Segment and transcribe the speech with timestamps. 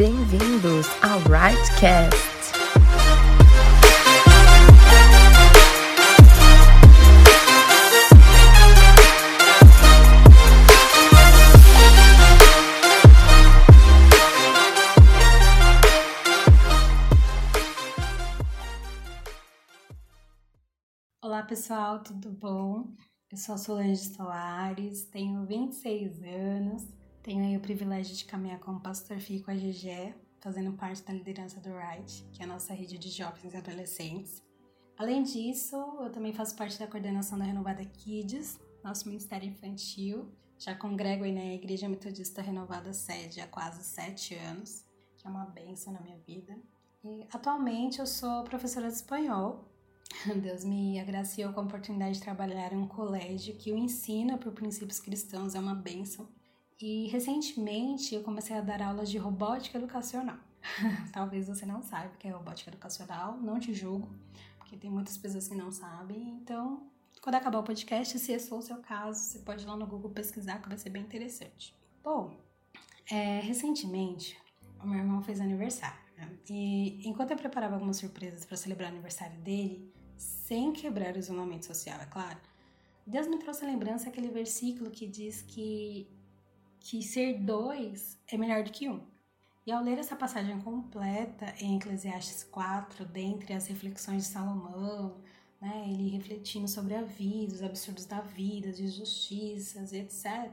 [0.00, 2.16] Bem-vindos ao Rightcast.
[21.22, 22.96] Olá pessoal, tudo bom?
[23.30, 28.72] Eu sou a Solange Soares, tenho 26 anos, tenho aí o privilégio de caminhar com
[28.72, 32.48] o pastor Fih com a GG, fazendo parte da liderança do Right, que é a
[32.48, 34.42] nossa rede de jovens e adolescentes.
[34.96, 40.30] Além disso, eu também faço parte da coordenação da Renovada Kids, nosso ministério infantil.
[40.58, 44.84] Já congrego aí na Igreja Metodista Renovada Sede há quase sete anos,
[45.16, 46.58] que é uma benção na minha vida.
[47.02, 49.70] E atualmente eu sou professora de espanhol
[50.42, 54.52] Deus me agraciou com a oportunidade de trabalhar em um colégio que o ensina por
[54.52, 56.28] princípios cristãos, é uma bênção.
[56.80, 60.38] E recentemente eu comecei a dar aulas de robótica educacional.
[61.12, 64.08] Talvez você não saiba o que é robótica educacional, não te julgo,
[64.58, 66.38] porque tem muitas pessoas que não sabem.
[66.42, 69.76] Então, quando acabar o podcast, se esse for o seu caso, você pode ir lá
[69.76, 71.74] no Google pesquisar, que vai ser bem interessante.
[72.02, 72.34] Bom,
[73.10, 74.40] é, recentemente
[74.82, 76.00] o meu irmão fez aniversário.
[76.16, 76.30] Né?
[76.48, 81.66] E enquanto eu preparava algumas surpresas para celebrar o aniversário dele, sem quebrar o isolamento
[81.66, 82.38] social, é claro.
[83.06, 86.06] Deus me trouxe a lembrança aquele versículo que diz que,
[86.80, 89.00] que ser dois é melhor do que um.
[89.66, 95.16] E ao ler essa passagem completa em Eclesiastes 4, dentre as reflexões de Salomão,
[95.60, 100.50] né, ele refletindo sobre a vida, os absurdos da vida, as injustiças, etc.,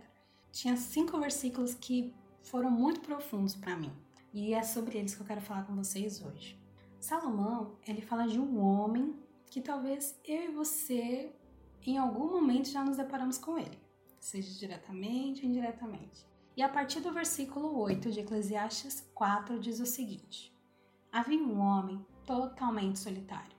[0.51, 3.91] tinha cinco versículos que foram muito profundos para mim.
[4.33, 6.59] E é sobre eles que eu quero falar com vocês hoje.
[6.99, 9.15] Salomão, ele fala de um homem
[9.49, 11.31] que talvez eu e você,
[11.85, 13.77] em algum momento, já nos deparamos com ele,
[14.27, 16.27] seja diretamente ou indiretamente.
[16.55, 20.53] E a partir do versículo 8 de Eclesiastes 4 diz o seguinte:
[21.11, 23.55] Havia um homem totalmente solitário.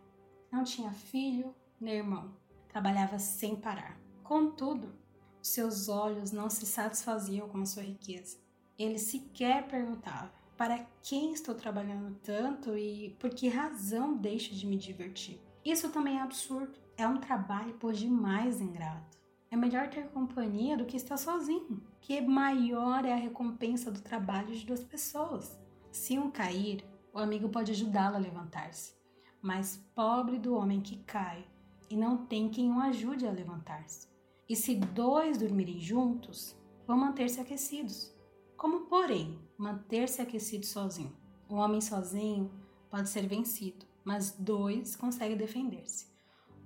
[0.52, 2.36] Não tinha filho nem irmão.
[2.68, 3.98] Trabalhava sem parar.
[4.22, 4.92] Contudo,
[5.40, 8.36] seus olhos não se satisfaziam com a sua riqueza.
[8.78, 14.76] Ele sequer perguntava: Para quem estou trabalhando tanto e por que razão deixo de me
[14.76, 15.40] divertir?
[15.64, 16.78] Isso também é absurdo.
[16.96, 19.17] É um trabalho por demais ingrato.
[19.50, 24.54] É melhor ter companhia do que estar sozinho, que maior é a recompensa do trabalho
[24.54, 25.58] de duas pessoas.
[25.90, 28.92] Se um cair, o amigo pode ajudá-lo a levantar-se.
[29.40, 31.46] Mas pobre do homem que cai
[31.88, 34.06] e não tem quem o ajude a levantar-se.
[34.46, 36.54] E se dois dormirem juntos,
[36.86, 38.14] vão manter-se aquecidos.
[38.56, 41.16] Como, porém, manter-se aquecido sozinho?
[41.48, 42.52] Um homem sozinho
[42.90, 46.06] pode ser vencido, mas dois conseguem defender-se.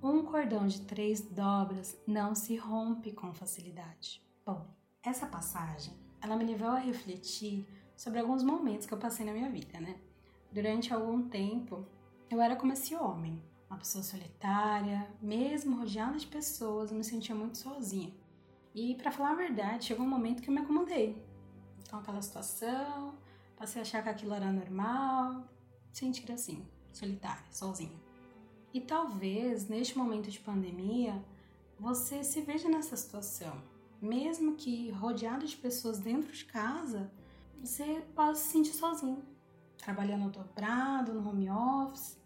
[0.02, 4.20] Um cordão de três dobras não se rompe com facilidade.
[4.44, 4.66] Bom,
[5.00, 9.48] essa passagem, ela me levou a refletir sobre alguns momentos que eu passei na minha
[9.48, 10.00] vida, né?
[10.50, 11.86] Durante algum tempo,
[12.28, 17.36] eu era como esse homem, uma pessoa solitária, mesmo rodeada de pessoas, eu me sentia
[17.36, 18.12] muito sozinha.
[18.74, 21.24] E para falar a verdade, chegou um momento que eu me acomodei
[21.88, 23.14] com aquela situação,
[23.56, 25.48] passei a achar que aquilo era normal,
[25.92, 28.11] sentir assim, solitária, sozinha.
[28.72, 31.22] E talvez neste momento de pandemia
[31.78, 33.60] você se veja nessa situação.
[34.00, 37.10] Mesmo que rodeado de pessoas dentro de casa,
[37.62, 39.22] você pode se sentir sozinho,
[39.76, 42.18] trabalhando dobrado no home office,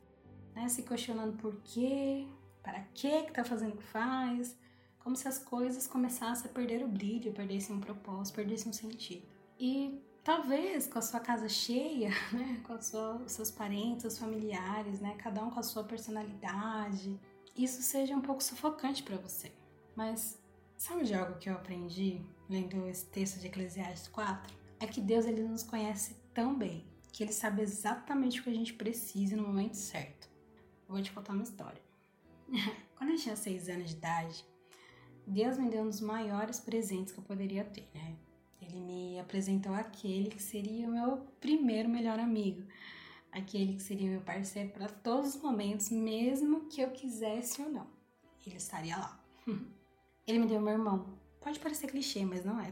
[0.55, 2.27] né, se questionando por quê,
[2.63, 4.57] para quê que tá fazendo o que faz,
[5.01, 9.27] como se as coisas começassem a perder o brilho, perdessem um propósito, perdessem um sentido.
[9.59, 14.99] E Talvez com a sua casa cheia, né, com sua, os seus parentes, os familiares,
[14.99, 17.17] né, cada um com a sua personalidade,
[17.57, 19.53] isso seja um pouco sufocante para você.
[19.95, 20.37] Mas
[20.77, 22.21] sabe de algo que eu aprendi
[22.51, 24.53] lendo esse texto de Eclesiastes 4?
[24.81, 28.55] É que Deus ele nos conhece tão bem que ele sabe exatamente o que a
[28.55, 30.29] gente precisa no momento certo.
[30.89, 31.81] vou te contar uma história.
[32.99, 34.45] Quando eu tinha seis anos de idade,
[35.25, 38.17] Deus me deu um dos maiores presentes que eu poderia ter, né?
[38.61, 42.67] Ele me apresentou aquele que seria o meu primeiro melhor amigo,
[43.31, 47.87] aquele que seria meu parceiro para todos os momentos, mesmo que eu quisesse ou não.
[48.47, 49.21] Ele estaria lá.
[50.27, 51.19] Ele me deu meu irmão.
[51.41, 52.71] Pode parecer clichê, mas não é.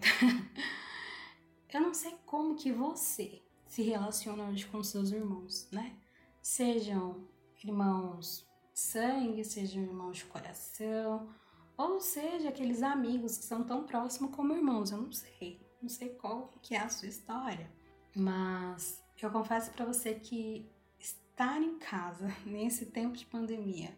[1.72, 5.96] eu não sei como que você se relaciona hoje com seus irmãos, né?
[6.40, 7.28] Sejam
[7.62, 11.28] irmãos de sangue, sejam irmãos de coração,
[11.76, 15.63] ou seja, aqueles amigos que são tão próximos como irmãos, eu não sei.
[15.84, 17.70] Não sei qual que é a sua história,
[18.16, 20.66] mas eu confesso para você que
[20.98, 23.94] estar em casa nesse tempo de pandemia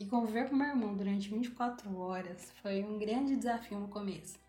[0.00, 4.40] e conviver com meu irmão durante 24 horas foi um grande desafio no começo.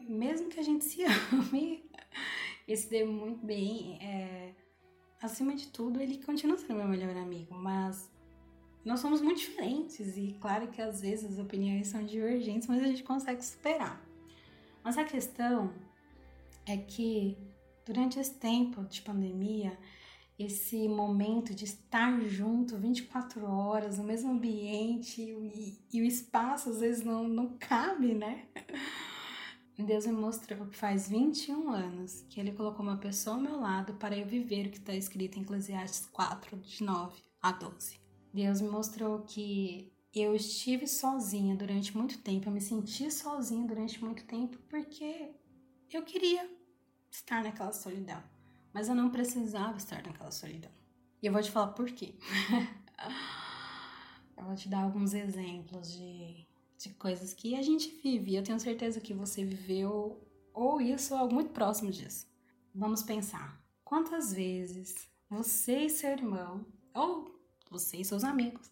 [0.00, 1.82] Mesmo que a gente se ame,
[2.68, 3.98] e se deu muito bem.
[4.02, 4.52] É,
[5.22, 8.12] acima de tudo, ele continua sendo meu melhor amigo, mas
[8.84, 12.86] nós somos muito diferentes e claro que às vezes as opiniões são divergentes, mas a
[12.86, 14.09] gente consegue superar.
[14.82, 15.72] Mas a questão
[16.66, 17.36] é que
[17.84, 19.78] durante esse tempo de pandemia,
[20.38, 26.80] esse momento de estar junto 24 horas no mesmo ambiente e, e o espaço às
[26.80, 28.46] vezes não, não cabe, né?
[29.78, 33.94] Deus me mostrou que faz 21 anos que Ele colocou uma pessoa ao meu lado
[33.94, 37.98] para eu viver o que está escrito em Eclesiastes 4, de 9 a 12.
[38.32, 44.02] Deus me mostrou que eu estive sozinha durante muito tempo, eu me senti sozinha durante
[44.02, 45.32] muito tempo porque
[45.92, 46.48] eu queria
[47.10, 48.22] estar naquela solidão,
[48.72, 50.70] mas eu não precisava estar naquela solidão.
[51.22, 52.14] E eu vou te falar por quê.
[54.36, 58.34] eu vou te dar alguns exemplos de de coisas que a gente vive.
[58.34, 62.26] Eu tenho certeza que você viveu ou isso ou algo muito próximo disso.
[62.74, 63.60] Vamos pensar.
[63.84, 66.64] Quantas vezes você e seu irmão,
[66.94, 67.38] ou
[67.70, 68.70] você e seus amigos,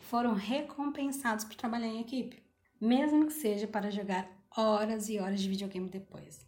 [0.00, 2.42] foram recompensados por trabalhar em equipe?
[2.80, 6.46] Mesmo que seja para jogar horas e horas de videogame depois.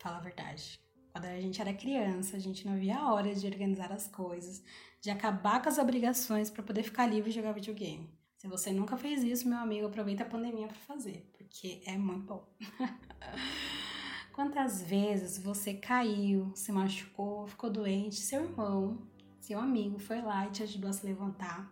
[0.00, 0.80] Fala a verdade.
[1.12, 4.62] Quando a gente era criança, a gente não via horas de organizar as coisas,
[5.00, 8.08] de acabar com as obrigações para poder ficar livre e jogar videogame.
[8.36, 12.24] Se você nunca fez isso, meu amigo, aproveita a pandemia para fazer, porque é muito
[12.24, 12.48] bom.
[14.32, 19.02] Quantas vezes você caiu, se machucou, ficou doente, seu irmão,
[19.40, 21.68] seu amigo foi lá e te ajudou a se levantar,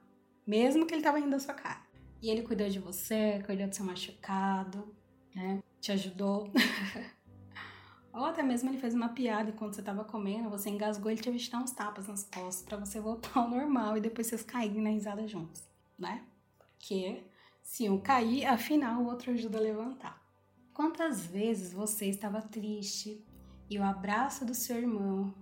[0.46, 1.81] mesmo que ele estava rindo da sua cara.
[2.22, 4.94] E ele cuidou de você, cuidou do seu machucado,
[5.34, 5.62] né?
[5.81, 6.50] Te ajudou.
[8.12, 11.38] Ou até mesmo ele fez uma piada enquanto você estava comendo, você engasgou, ele teve
[11.38, 14.81] que dar uns tapas nas costas para você voltar ao normal e depois vocês caírem
[14.81, 15.62] na risada juntos,
[15.98, 16.25] né?
[16.78, 17.25] que
[17.62, 20.22] se um cair, afinal o outro ajuda a levantar.
[20.72, 23.25] Quantas vezes você estava triste
[23.69, 25.34] e o abraço do seu irmão,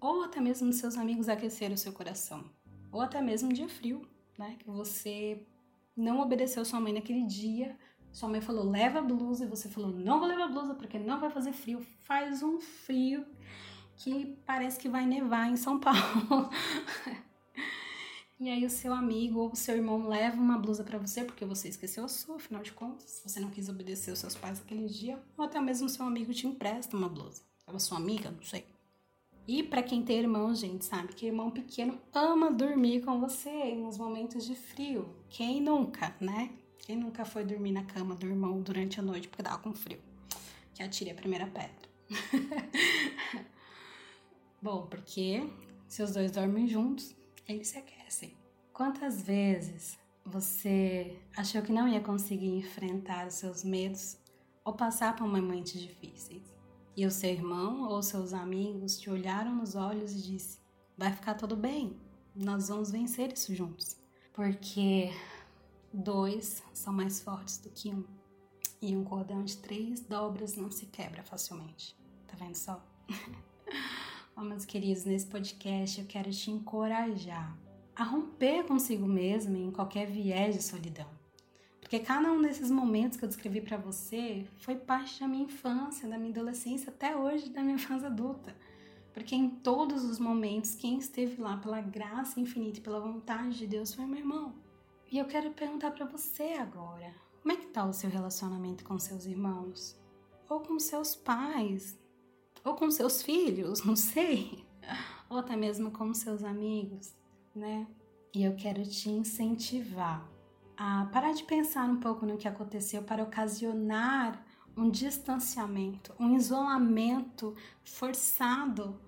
[0.00, 2.44] ou até mesmo dos seus amigos aqueceram o seu coração,
[2.90, 4.06] ou até mesmo um dia frio,
[4.42, 4.56] né?
[4.58, 5.40] Que você
[5.96, 7.78] não obedeceu sua mãe naquele dia,
[8.10, 10.98] sua mãe falou leva a blusa e você falou não vou levar a blusa porque
[10.98, 11.80] não vai fazer frio.
[12.00, 13.24] Faz um frio
[13.96, 16.50] que parece que vai nevar em São Paulo.
[18.40, 21.44] E aí o seu amigo ou o seu irmão leva uma blusa para você porque
[21.44, 24.88] você esqueceu a sua, afinal de contas, você não quis obedecer os seus pais aquele
[24.88, 27.42] dia, ou até mesmo seu amigo te empresta uma blusa.
[27.68, 28.66] Ela sua amiga, não sei.
[29.46, 33.98] E para quem tem irmão, gente, sabe que irmão pequeno ama dormir com você nos
[33.98, 35.08] momentos de frio.
[35.28, 36.50] Quem nunca, né?
[36.78, 40.00] Quem nunca foi dormir na cama do irmão durante a noite porque tava com frio?
[40.74, 41.90] Que atire a primeira pedra.
[44.62, 45.48] Bom, porque
[45.88, 47.14] se os dois dormem juntos,
[47.48, 48.36] eles se aquecem.
[48.72, 54.16] Quantas vezes você achou que não ia conseguir enfrentar os seus medos
[54.64, 56.51] ou passar por momentos difíceis?
[56.96, 60.58] E o seu irmão ou seus amigos te olharam nos olhos e disse:
[60.96, 61.96] "Vai ficar tudo bem.
[62.34, 63.96] Nós vamos vencer isso juntos".
[64.32, 65.10] Porque
[65.92, 68.04] dois são mais fortes do que um.
[68.80, 71.96] E um cordão de três dobras não se quebra facilmente.
[72.26, 72.84] Tá vendo só?
[74.34, 77.54] Oh, meus queridos, nesse podcast eu quero te encorajar
[77.94, 81.06] a romper consigo mesmo em qualquer viés de solidão.
[81.82, 86.08] Porque cada um desses momentos que eu descrevi para você foi parte da minha infância,
[86.08, 88.56] da minha adolescência, até hoje da minha fase adulta.
[89.12, 93.66] Porque em todos os momentos, quem esteve lá pela graça infinita e pela vontade de
[93.66, 94.54] Deus foi meu irmão.
[95.10, 98.98] E eu quero perguntar para você agora: como é que tá o seu relacionamento com
[98.98, 100.00] seus irmãos?
[100.48, 102.00] Ou com seus pais?
[102.64, 104.64] ou com seus filhos, não sei,
[105.28, 107.14] ou até mesmo com seus amigos,
[107.54, 107.86] né?
[108.34, 110.26] E eu quero te incentivar
[110.84, 114.44] a parar de pensar um pouco no que aconteceu para ocasionar
[114.76, 119.00] um distanciamento, um isolamento forçado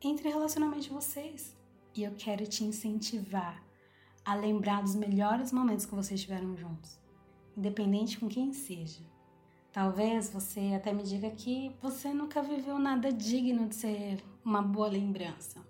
[0.00, 1.56] entre relacionamento de vocês.
[1.96, 3.60] E eu quero te incentivar
[4.24, 6.96] a lembrar dos melhores momentos que vocês tiveram juntos,
[7.56, 9.02] independente com quem seja.
[9.72, 14.86] Talvez você até me diga que você nunca viveu nada digno de ser uma boa
[14.86, 15.65] lembrança.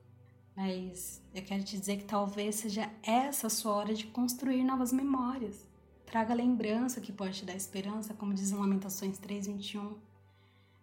[0.56, 4.90] Mas eu quero te dizer que talvez seja essa a sua hora de construir novas
[4.90, 5.68] memórias.
[6.06, 9.98] Traga lembrança que pode te dar esperança, como diz em Lamentações 3:21.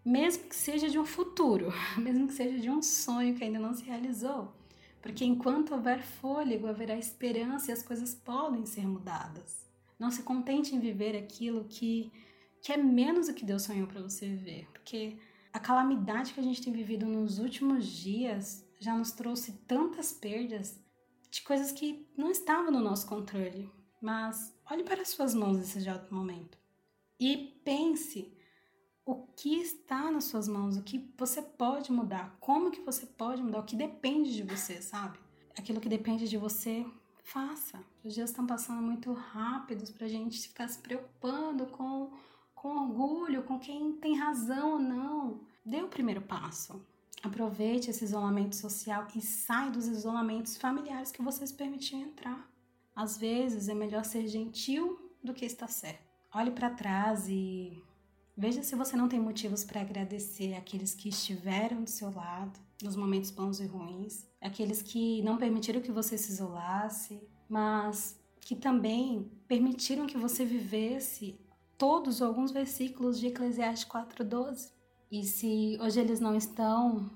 [0.06, 3.74] Mesmo que seja de um futuro, mesmo que seja de um sonho que ainda não
[3.74, 4.54] se realizou,
[5.02, 9.66] porque enquanto houver fôlego, haverá esperança e as coisas podem ser mudadas.
[9.98, 12.12] Não se contente em viver aquilo que
[12.62, 15.18] que é menos do que Deus sonhou para você viver, porque
[15.52, 20.80] a calamidade que a gente tem vivido nos últimos dias já nos trouxe tantas perdas
[21.32, 23.72] de coisas que não estavam no nosso controle.
[24.02, 26.58] Mas olhe para as suas mãos nesse exato momento
[27.20, 28.38] e pense
[29.06, 33.42] o que está nas suas mãos, o que você pode mudar, como que você pode
[33.42, 35.18] mudar, o que depende de você, sabe?
[35.58, 36.86] Aquilo que depende de você,
[37.24, 37.84] faça.
[38.04, 42.12] Os dias estão passando muito rápidos para a gente ficar se preocupando com,
[42.54, 45.42] com orgulho, com quem tem razão ou não.
[45.66, 46.86] Dê o primeiro passo.
[47.22, 52.50] Aproveite esse isolamento social e sai dos isolamentos familiares que vocês permitiam entrar.
[52.96, 56.12] Às vezes é melhor ser gentil do que estar certo.
[56.34, 57.82] Olhe para trás e
[58.36, 62.96] Veja se você não tem motivos para agradecer aqueles que estiveram do seu lado nos
[62.96, 69.32] momentos bons e ruins, aqueles que não permitiram que você se isolasse, mas que também
[69.48, 71.40] permitiram que você vivesse
[71.78, 74.72] todos ou alguns versículos de Eclesiastes 4:12.
[75.14, 77.08] E se hoje eles não estão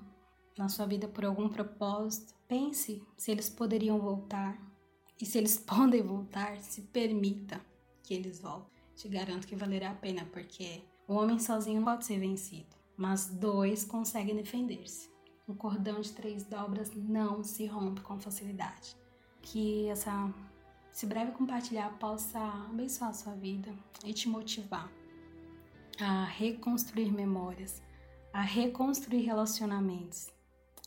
[0.56, 4.56] na sua vida por algum propósito, pense se eles poderiam voltar.
[5.20, 7.60] E se eles podem voltar, se permita
[8.04, 8.70] que eles voltem.
[8.94, 13.84] Te garanto que valerá a pena, porque o homem sozinho pode ser vencido, mas dois
[13.84, 15.10] conseguem defender-se.
[15.48, 18.94] Um cordão de três dobras não se rompe com facilidade.
[19.42, 20.32] Que essa,
[20.94, 22.38] esse breve compartilhar possa
[22.70, 23.74] abençoar a sua vida
[24.04, 24.88] e te motivar
[26.00, 27.82] a reconstruir memórias,
[28.38, 30.28] a reconstruir relacionamentos.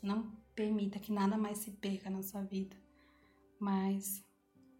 [0.02, 0.22] Não
[0.54, 2.74] permita que nada mais se perca na sua vida,
[3.60, 4.24] mas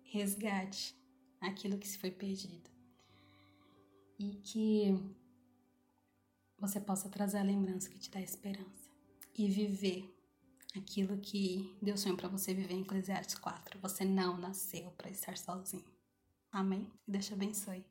[0.05, 0.97] resgate
[1.38, 2.71] aquilo que se foi perdido.
[4.19, 4.99] E que
[6.59, 8.91] você possa trazer a lembrança que te dá esperança
[9.37, 10.11] e viver
[10.75, 13.79] aquilo que Deus sonhou para você viver em Eclesiastes 4.
[13.81, 15.85] Você não nasceu para estar sozinho.
[16.50, 16.91] Amém?
[17.07, 17.85] Deus te abençoe.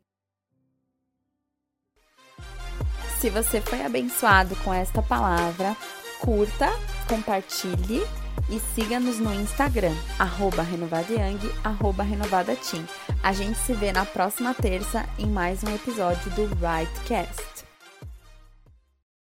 [3.22, 5.78] Se você foi abençoado com esta palavra,
[6.22, 6.68] curta,
[7.08, 8.02] compartilhe
[8.50, 12.84] e siga-nos no Instagram, arroba renovadayang, arroba renovadateam.
[13.22, 17.71] A gente se vê na próxima terça em mais um episódio do Rightcast.